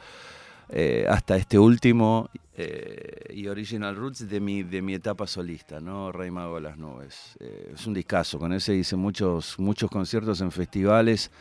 [0.70, 6.12] eh, hasta este último eh, y Original Roots de mi, de mi etapa solista, ¿no?
[6.12, 7.36] Rey Mago de las Nubes.
[7.40, 11.32] Eh, es un discazo, con ese hice muchos, muchos conciertos en festivales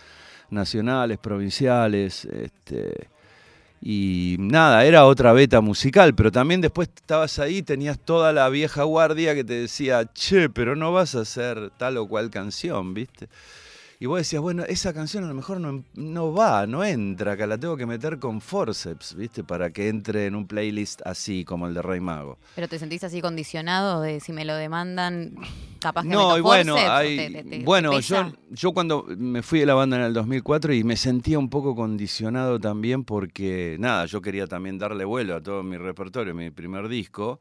[0.50, 3.08] nacionales, provinciales, este,
[3.80, 8.84] y nada, era otra beta musical, pero también después estabas ahí, tenías toda la vieja
[8.84, 13.28] guardia que te decía, che, pero no vas a hacer tal o cual canción, ¿viste?
[14.02, 17.46] Y vos decías, bueno, esa canción a lo mejor no, no va, no entra, que
[17.46, 19.44] la tengo que meter con forceps, ¿viste?
[19.44, 22.36] Para que entre en un playlist así, como el de Rey Mago.
[22.56, 25.34] Pero te sentís así condicionado de si me lo demandan,
[25.78, 28.26] capaz que No, meto y bueno, forceps, hay- te- te- te bueno pesa.
[28.28, 31.48] yo, yo cuando me fui de la banda en el 2004 y me sentía un
[31.48, 36.50] poco condicionado también porque, nada, yo quería también darle vuelo a todo mi repertorio, mi
[36.50, 37.38] primer disco,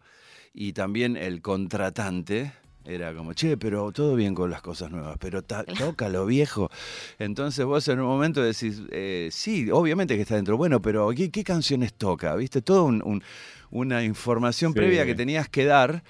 [0.53, 5.43] y también el contratante, Era como, che, pero todo bien con las cosas nuevas, pero
[5.43, 6.69] ta- toca lo viejo.
[7.19, 11.29] Entonces vos en un momento decís, eh, sí, obviamente que está dentro, bueno, pero ¿qué,
[11.29, 12.35] qué canciones toca?
[12.35, 12.61] ¿Viste?
[12.63, 13.21] Toda un- un-
[13.69, 14.77] una información Sí.
[14.79, 16.03] previa que tenías que dar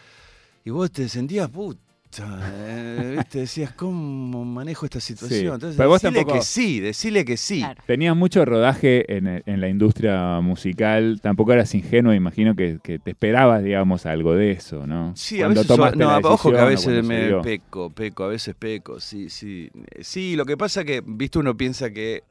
[0.63, 1.81] y vos te sentías, puta,
[2.19, 3.39] eh, ¿viste?
[3.39, 5.53] Decías, ¿cómo manejo esta situación?
[5.55, 7.59] Entonces, Pero vos decile tampoco- que sí, decile que sí.
[7.59, 7.81] Claro.
[7.85, 13.11] Tenías mucho rodaje en, en la industria musical, tampoco eras ingenuo, imagino que, que te
[13.11, 15.13] esperabas, digamos, algo de eso, ¿no?
[15.15, 18.55] Sí, a veces, tomaste no, la ojo que a veces me peco, peco, a veces
[18.55, 19.69] peco, sí, sí.
[19.99, 22.23] Sí, lo que pasa que, viste, uno piensa que,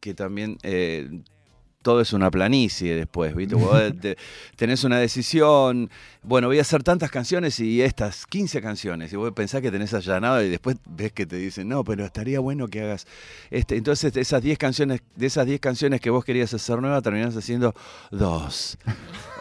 [0.00, 1.08] que también eh,
[1.82, 4.16] todo es una planicie después, viste, Vos te-
[4.56, 5.90] tenés una decisión,
[6.22, 9.94] bueno, voy a hacer tantas canciones y estas 15 canciones, y vos pensás que tenés
[9.94, 13.06] allanado y después ves que te dicen, no, pero estaría bueno que hagas
[13.50, 13.76] este.
[13.76, 17.34] Entonces, de esas 10 canciones, de esas 10 canciones que vos querías hacer nuevas, terminás
[17.36, 17.74] haciendo
[18.10, 18.76] dos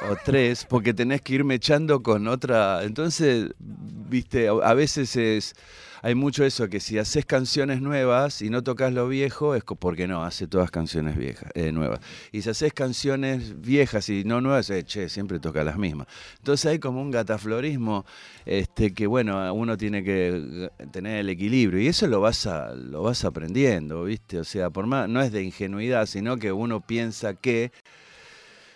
[0.09, 2.83] o tres, porque tenés que irme echando con otra.
[2.83, 5.53] Entonces, viste, a veces es.
[6.01, 10.07] Hay mucho eso, que si haces canciones nuevas y no tocas lo viejo, es porque
[10.07, 11.99] no, hace todas canciones viejas, eh, nuevas.
[12.31, 16.07] Y si haces canciones viejas y no nuevas, eh, che, siempre toca las mismas.
[16.37, 18.05] Entonces hay como un gataflorismo
[18.45, 21.81] este, que, bueno, uno tiene que eh, tener el equilibrio.
[21.81, 24.39] Y eso lo vas, a, lo vas aprendiendo, ¿viste?
[24.39, 27.71] O sea, por más, no es de ingenuidad, sino que uno piensa que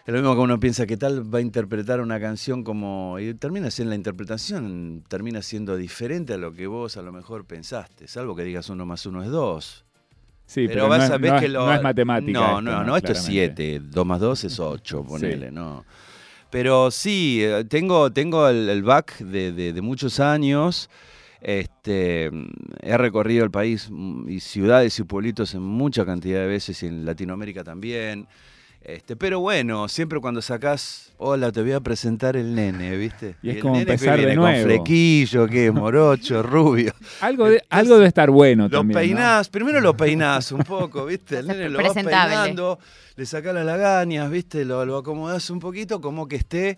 [0.05, 3.17] es lo mismo que uno piensa que tal va a interpretar una canción como.
[3.19, 7.45] Y termina siendo la interpretación, termina siendo diferente a lo que vos a lo mejor
[7.45, 9.85] pensaste, salvo que digas uno más uno es dos.
[10.45, 11.65] Sí, pero pero, vas no, a ver no que lo.
[11.65, 12.31] no es matemática.
[12.39, 15.85] No, esto, no, no, esto es siete, dos más dos es ocho, ponele, no.
[16.49, 20.89] Pero sí, eh, tengo, tengo el, el back de, de- de muchos años.
[21.41, 22.29] Este,
[22.81, 26.87] he recorrido el país mm, y ciudades y pueblitos en mucha cantidad de veces y
[26.87, 28.27] en Latinoamérica también.
[28.83, 33.37] Este, pero bueno, siempre cuando sacás, hola, te voy a presentar el nene, ¿viste?
[33.41, 34.57] Y es el como nene que empezar de viene nuevo.
[34.57, 36.93] Con flequillo, que morocho, rubio.
[37.21, 38.97] Algo, de, algo debe estar bueno Lo también.
[38.97, 39.01] ¿no?
[39.01, 41.39] peinás, primero lo peinás un poco, ¿viste?
[41.39, 42.77] El nene lo vas peinando,
[43.15, 44.65] le sacás las lagañas, ¿viste?
[44.65, 46.77] Lo, lo acomodás un poquito como que esté.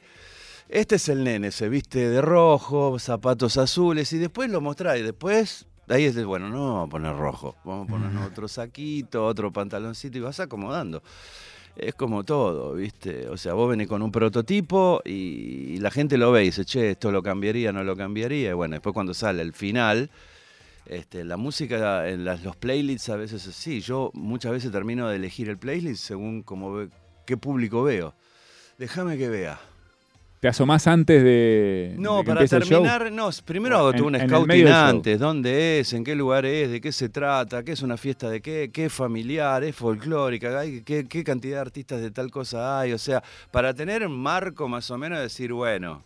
[0.70, 5.00] Este es el nene, se viste de rojo, zapatos azules, y después lo mostrás.
[5.00, 8.48] Y después, ahí es de, bueno, no vamos a poner rojo, vamos a poner otro
[8.48, 11.02] saquito, otro pantaloncito, y vas acomodando.
[11.76, 13.28] Es como todo, ¿viste?
[13.28, 16.92] O sea, vos venís con un prototipo y, la gente lo ve y dice, che,
[16.92, 18.52] esto lo cambiaría, no lo cambiaría.
[18.52, 20.10] Y bueno, después cuando sale el final,
[20.86, 23.82] este, la música en los playlists a veces es así.
[23.82, 26.90] Yo muchas veces termino de elegir el playlist según ve-
[27.26, 28.14] qué público veo.
[28.78, 29.60] Déjame que vea.
[30.46, 32.84] ¿Te asomás antes de, No, de que para empiece el show?
[32.84, 36.92] terminar, no, primero hago un scouting antes, dónde es, en qué lugar es, de qué
[36.92, 41.08] se trata, qué es una fiesta de qué, qué es familiar, es folclórica, hay- qué,
[41.08, 44.92] qué cantidad de artistas de tal cosa hay, o sea, para tener un marco más
[44.92, 46.04] o menos, decir, bueno,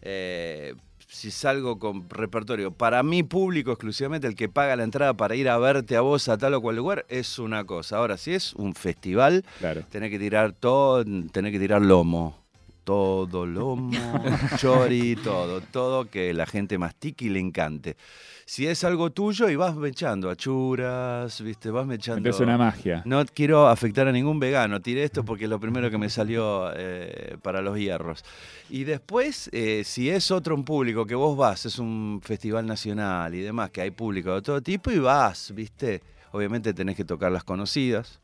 [0.00, 0.72] eh,
[1.06, 5.50] si salgo con repertorio para mi público exclusivamente, el que paga la entrada para ir
[5.50, 7.98] a verte a vos a tal o cual lugar, es una cosa.
[7.98, 9.84] Ahora, si es un festival, Claro.
[9.90, 12.45] Tenés que tirar todo, tenés que tirar lomo.
[12.86, 13.90] Todo lomo,
[14.58, 17.96] chori, todo, todo que la gente mastique y le encante.
[18.44, 22.30] Si es algo tuyo y vas mechando achuras, viste, vas mechando.
[22.30, 23.02] Es una magia.
[23.04, 26.70] No quiero afectar a ningún vegano, tiré esto porque es lo primero que me salió
[26.76, 28.24] eh, para los hierros.
[28.70, 33.34] Y después, eh, si es otro un público que vos vas, es un festival nacional
[33.34, 36.00] y demás, que hay público de todo tipo y vas, viste.
[36.30, 38.20] Obviamente tenés que tocar las conocidas.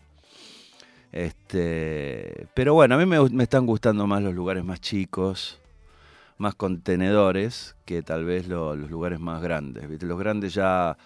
[1.13, 5.59] Este, pero bueno, a mí me, me están gustando más los lugares más chicos,
[6.39, 9.89] más contenedores, que tal vez lo- los lugares más grandes.
[9.89, 10.07] ¿viste?
[10.07, 10.97] Los grandes ya,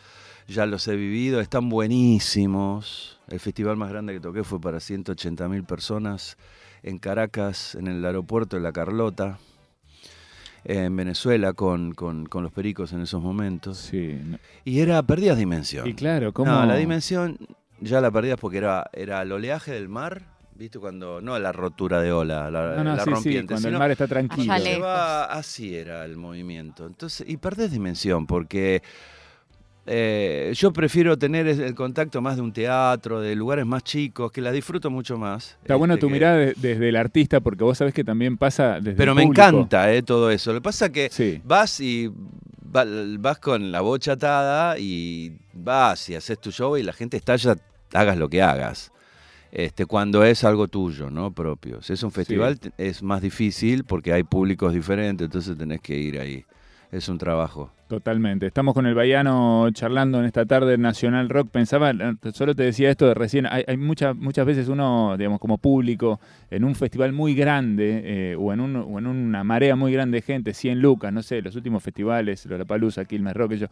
[0.48, 3.18] ya los he vivido, están buenísimos.
[3.28, 6.36] El festival más grande que toqué fue para 180 mil personas
[6.82, 9.38] en Caracas, en el aeropuerto de La Carlota,
[10.64, 13.78] en Venezuela, con, con- con los pericos en esos momentos.
[13.78, 14.18] Sí.
[14.64, 15.86] Y era, perdías dimensión.
[15.88, 16.50] Y claro, ¿cómo?
[16.52, 17.38] No, la dimensión
[17.80, 20.22] ya la perdías porque era, era el oleaje del mar,
[20.54, 20.78] ¿viste?
[20.78, 23.78] Cuando, no la rotura de ola, la, No, no, la sí, sí, rompiente, cuando el
[23.78, 24.52] mar está tranquilo.
[24.80, 26.86] Va- así era el movimiento.
[26.86, 28.82] Entonces, y perdés dimensión porque
[29.88, 34.40] eh, yo prefiero tener el contacto más de un teatro, de lugares más chicos, que
[34.40, 35.56] la disfruto mucho más.
[35.62, 38.36] Está buena este, tu que- mirada de- desde el artista, porque vos sabés que también
[38.36, 39.42] pasa desde Pero el me público.
[39.46, 40.52] encanta eh, todo eso.
[40.52, 41.40] Lo que pasa que Sí.
[41.44, 42.10] vas y
[42.70, 47.56] vas con la bocha atada y vas y haces tu show y la gente estalla,
[47.92, 48.92] hagas lo que hagas.
[49.52, 51.32] Este, cuando es algo tuyo, ¿no?
[51.32, 51.80] Propio.
[51.80, 56.20] Si es un festival, es más difícil porque hay públicos diferentes, entonces tenés que ir
[56.20, 56.44] ahí.
[56.96, 57.70] Es un trabajo.
[57.88, 58.46] Totalmente.
[58.46, 61.50] Estamos con el Baiano charlando en esta tarde Nacional Rock.
[61.50, 65.38] Pensaba, eh, solo te decía esto de recién, hay, hay muchas muchas veces uno, digamos,
[65.38, 66.18] como público,
[66.50, 70.16] en un festival muy grande eh, o, en un, o en una marea muy grande
[70.18, 73.66] de gente, 100 lucas, no sé, los últimos festivales, Lollapalooza, Quilmes Rock, yo,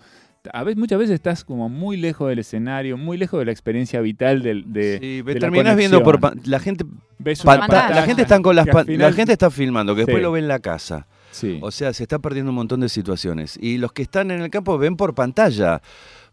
[0.53, 4.01] a veces, muchas veces estás como muy lejos del escenario, muy lejos de la experiencia
[4.01, 6.85] vital del, de, Sí, de la terminás viendo por la gente
[7.19, 10.23] la gente está con las final- la gente está filmando, que después Sí.
[10.23, 11.07] lo ve en la casa.
[11.35, 11.59] Sí.
[11.63, 13.59] O sea, se está perdiendo un montón de situaciones.
[13.61, 15.83] Y los que están en el campo ven por pantalla.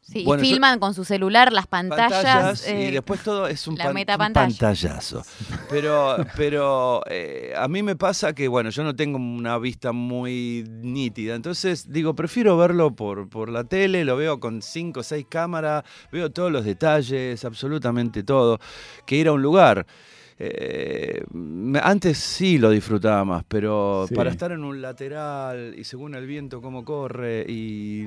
[0.03, 2.67] Sí, Bueno, y yo- filman con su celular las pantallas.
[2.67, 4.47] y eh, después todo es un, la pan- un metapantalla.
[4.49, 5.23] pantallazo.
[5.69, 10.65] Pero, pero eh, a mí me pasa que, bueno, yo no tengo una vista muy
[10.67, 11.35] nítida.
[11.35, 15.83] Entonces, digo, prefiero verlo por, por la tele, lo veo con cinco o seis cámaras,
[16.11, 18.59] veo todos los detalles, absolutamente todo,
[19.05, 19.85] que ir a un lugar.
[20.43, 21.23] Eh,
[21.83, 24.15] antes sí lo disfrutaba más, pero Sí.
[24.15, 28.05] para estar en un lateral y según el viento cómo corre y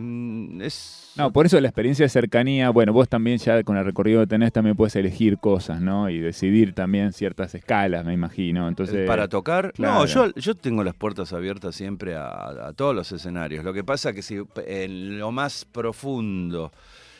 [0.61, 4.21] es No, por eso la experiencia de cercanía, bueno, vos también ya con el recorrido
[4.23, 6.11] que tenés también puedes elegir cosas, ¿no?
[6.11, 8.67] Y decidir también ciertas escalas, me imagino.
[8.67, 9.73] Entonces, para tocar.
[9.73, 10.01] claro.
[10.01, 13.65] No, yo, yo tengo las puertas abiertas siempre a, a todos los escenarios.
[13.65, 16.73] Lo que pasa que si en lo más profundo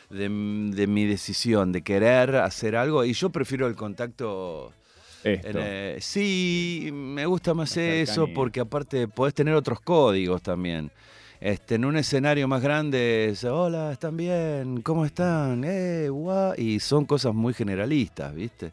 [0.09, 4.73] de, de mi decisión de querer hacer algo, y yo prefiero el contacto.
[5.25, 5.57] Esto.
[5.61, 10.91] eh, sí, me gusta más eso porque aparte podés tener otros códigos también.
[11.41, 14.81] Este, en un escenario más grande es, hola, ¿están bien?
[14.81, 15.63] ¿Cómo están?
[15.65, 18.71] Eh, guau", Y son cosas muy generalistas, ¿viste?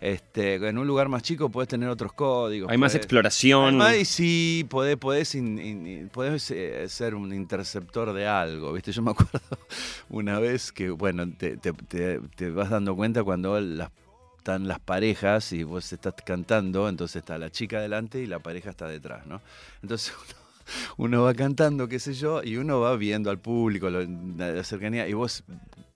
[0.00, 2.70] Este, en un lugar más chico podés tener otros códigos.
[2.70, 3.64] Hay más exploración.
[3.80, 8.92] Además, y sí, podés, podés, in- in- podés, eh, ser un interceptor de algo, ¿viste?
[8.92, 9.40] Yo me acuerdo
[10.08, 13.90] una vez que, bueno, te, te- te- te vas dando cuenta cuando las,
[14.38, 18.70] están las parejas y vos estás cantando, entonces está la chica delante y la pareja
[18.70, 19.42] está detrás, ¿no?
[19.82, 20.14] Entonces
[20.96, 25.12] uno, va cantando, qué sé yo, y uno va viendo al público, la cercanía, y
[25.12, 25.44] vos,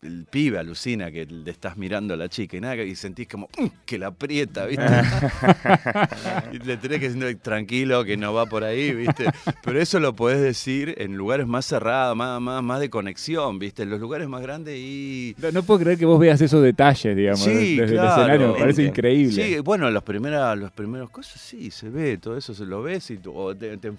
[0.03, 3.49] el pibe alucina que le estás mirando a la chica y nada, y sentís como
[3.57, 4.85] "Mm", que la aprieta, ¿viste?
[6.53, 9.31] Y le tenés que decir tranquilo que no va por ahí, ¿viste?
[9.63, 13.85] Pero eso lo podés decir en lugares más cerrados, más, más, más de conexión, ¿viste?
[13.85, 15.35] En los lugares más grandes y.
[15.39, 18.03] No, no puedo creer que vos veas esos detalles, digamos, Sí, desde claro.
[18.03, 19.33] el escenario, me parece increíble.
[19.55, 23.11] Sí, bueno, las primeras, las primeras cosas sí, se ve, todo eso se lo ves
[23.13, 23.93] y tú- o te, te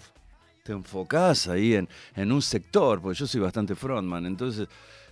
[0.72, 4.68] enfocás ahí en, en un sector, porque yo soy bastante frontman, entonces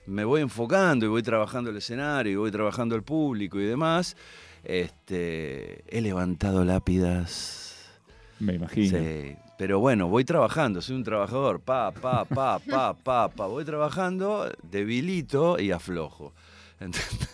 [0.06, 4.16] me voy enfocando y voy trabajando el escenario y voy trabajando el público y demás.
[4.64, 7.90] Este, he levantado lápidas.
[8.40, 8.98] Me imagino.
[8.98, 13.64] Sí, pero bueno, voy trabajando, soy un trabajador, pa, pa, pa, pa, pa, pa, voy
[13.64, 16.34] trabajando, debilito y aflojo.
[16.82, 17.30] ¿Entendés?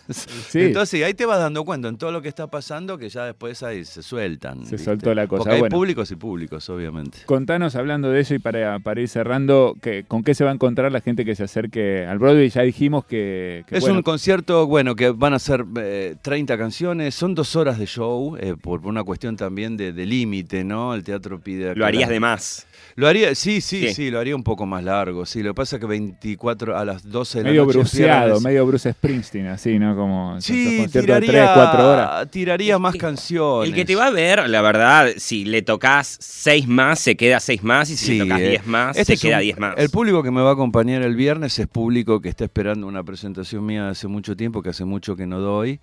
[0.49, 0.59] Sí.
[0.61, 3.61] Entonces ahí te vas dando cuenta en todo lo que está pasando que ya después
[3.63, 4.65] ahí se sueltan.
[4.65, 4.77] Se ¿viste?
[4.85, 5.39] soltó la cosa.
[5.39, 5.75] Porque hay Bueno.
[5.75, 7.19] públicos y públicos, obviamente.
[7.25, 10.53] Contanos, hablando de eso y para, para ir cerrando, que, ¿con qué se va a
[10.53, 12.49] encontrar la gente que se acerque al Broadway?
[12.49, 13.63] Ya dijimos que...
[13.67, 17.55] que, Es bueno, un concierto, bueno, que van a ser eh, 30 canciones, son dos
[17.55, 20.93] horas de show, eh, por una cuestión también de de límite, ¿no?
[20.93, 21.75] El teatro pide...
[21.75, 22.67] Lo harías de más.
[22.95, 23.93] Lo haría, sí, sí, Sí.
[23.93, 25.41] sí, lo haría un poco más largo, sí.
[25.43, 27.77] Lo que pasa es que 24 a las 12 de la medio noche...
[27.79, 29.95] bruceado, medio Bruce Springsteen, así, ¿no?
[29.95, 32.31] Como Sí, conciertos de tiraría, 3, 4 horas.
[32.31, 33.69] tiraría más canciones.
[33.69, 37.39] El que te va a ver, la verdad, si le tocas seis más, se queda
[37.39, 37.89] seis más.
[37.91, 39.75] Y si Sí, le tocas eh, diez más, este se es queda un- diez más.
[39.77, 43.03] El público que me va a acompañar el viernes es público que está esperando una
[43.03, 45.79] presentación mía de hace mucho tiempo, que hace mucho que no doy,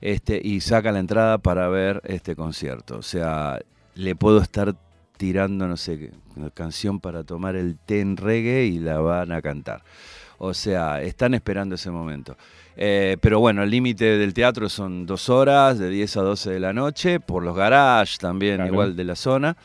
[0.00, 2.96] este, y saca la entrada para ver este concierto.
[2.98, 3.58] O sea,
[3.94, 4.74] le puedo estar
[5.16, 9.42] tirando, no sé, una canción para tomar el té en reggae y la van a
[9.42, 9.82] cantar.
[10.38, 12.36] O sea, están esperando ese momento.
[12.80, 16.60] Eh, pero bueno, el límite del teatro son dos horas, de 10 a 12 de
[16.60, 18.72] la noche, por los garages también, Claro.
[18.72, 19.56] igual de la zona.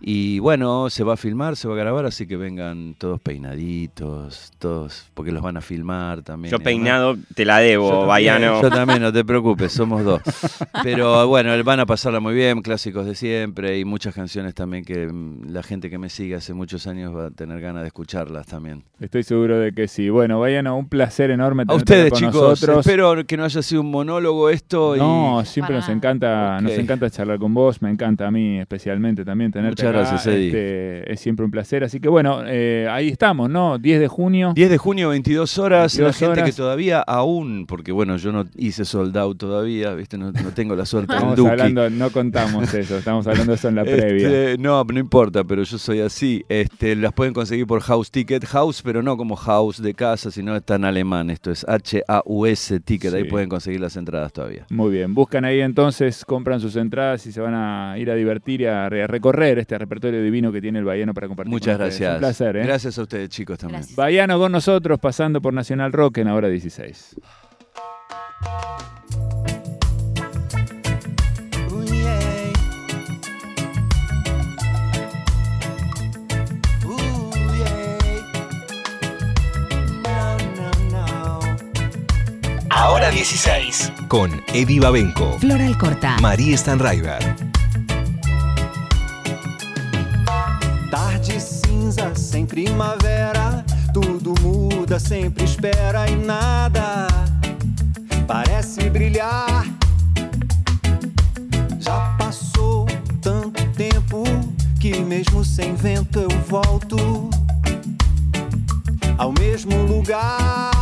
[0.00, 4.52] Y bueno, se va a filmar, se va a grabar, así que vengan todos peinaditos,
[4.58, 6.52] todos, porque los van a filmar también.
[6.52, 6.64] Yo demás.
[6.64, 8.62] peinado te la debo, Baiano.
[8.62, 10.22] Yo también, no te preocupes, somos dos.
[10.84, 15.06] Pero bueno, van a pasarla muy bien, clásicos de siempre y muchas canciones también que
[15.06, 18.46] mm, la gente que me sigue hace muchos años va a tener ganas de escucharlas
[18.46, 18.84] también.
[19.00, 20.10] Estoy seguro de que sí.
[20.10, 22.86] Bueno, Baiano, un placer enorme A ustedes, con chicos, nosotros.
[22.86, 24.94] espero que no haya sido un monólogo esto.
[24.94, 28.58] y- No, siempre Para nos encanta, nos encanta charlar con vos, me encanta a mí
[28.60, 30.46] especialmente también tenerte Muchas gracias, Eddie.
[30.46, 31.84] Este, es siempre un placer.
[31.84, 33.78] Así que bueno, eh, ahí estamos, ¿no?
[33.78, 34.52] 10 de junio.
[34.54, 35.92] 10 de junio, 22 horas.
[35.96, 36.50] 22 la gente horas.
[36.50, 40.18] que todavía aún, porque bueno, yo no hice sold out todavía, ¿viste?
[40.18, 41.50] No, no tengo la suerte Estamos Duki.
[41.50, 44.28] hablando, no contamos eso, estamos hablando de eso en la previa.
[44.28, 46.44] Este, no, no importa, pero yo soy así.
[46.48, 50.56] Este, las pueden conseguir por House Ticket House, pero no como House de casa, sino
[50.56, 51.30] está en alemán.
[51.30, 54.66] Esto es H-A-U-S US Ticket, ahí pueden conseguir las entradas todavía.
[54.70, 58.60] Muy bien, buscan ahí entonces, compran sus entradas y se van a ir a divertir
[58.62, 61.50] y a recorrer este repertorio divino que tiene el Bahiano para compartir.
[61.50, 62.14] Muchas con gracias.
[62.14, 62.64] Un placer, ¿eh?
[62.64, 63.80] Gracias a ustedes, chicos, también.
[63.80, 63.96] Gracias.
[63.96, 67.16] Bahiano con nosotros, pasando por Nacional Rock en Hora 16.
[71.70, 72.18] Ooh, yeah.
[76.86, 77.98] Ooh, yeah.
[80.02, 81.40] No, no, no.
[82.70, 83.92] Ahora 16.
[84.08, 86.16] Con Eddie Babenco, Floral Corta.
[86.20, 87.22] María Stanraiver.
[92.58, 97.06] Primavera, tudo muda, sempre espera e nada
[98.26, 99.64] parece brilhar.
[101.78, 102.84] Já passou
[103.22, 104.24] tanto tempo
[104.80, 107.30] que, mesmo sem vento, eu volto
[109.16, 110.72] ao mesmo lugar.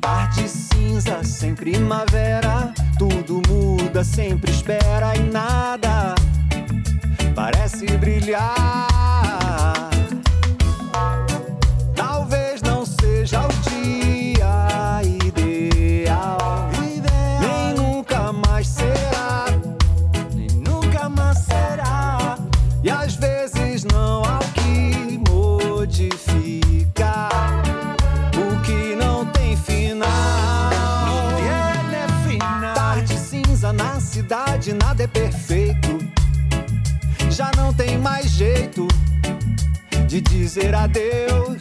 [0.00, 6.14] Tarde cinza, sem primavera, tudo muda, sempre espera e nada
[7.34, 8.93] parece brilhar.
[40.14, 41.58] De dizer adeus.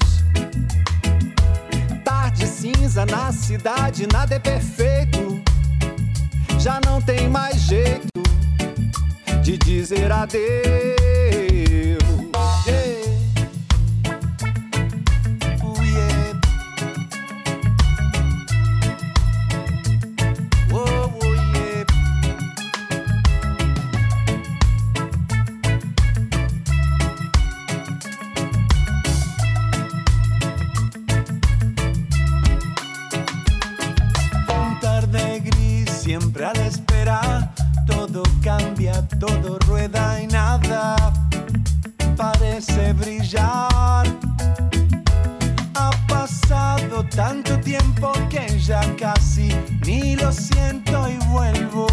[2.04, 5.42] Tarde cinza na cidade, nada é perfeito.
[6.60, 8.08] Já não tem mais jeito
[9.42, 11.53] de dizer adeus.
[38.84, 40.96] Cambia, todo rueda y nada
[42.18, 44.06] parece brillar.
[45.76, 49.50] Ha pasado tanto tiempo que ya casi
[49.86, 51.88] ni lo siento y vuelvo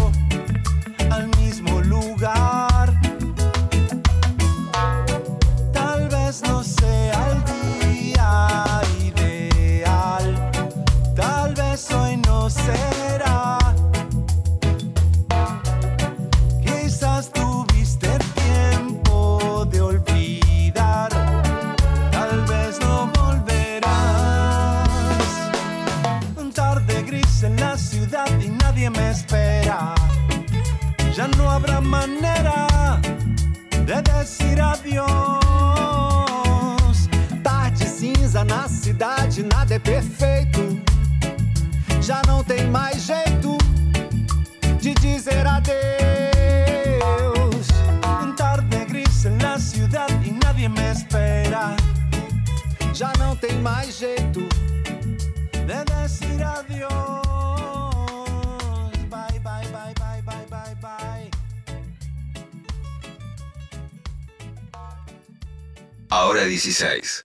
[42.01, 43.57] já não tem mais jeito
[44.79, 45.77] de dizer adeus.
[48.23, 51.75] Um tarde gris na cidade e nadie me espera.
[52.93, 54.41] Já não tem mais jeito
[55.51, 56.91] de dizer adeus.
[66.09, 67.23] Ahora 16.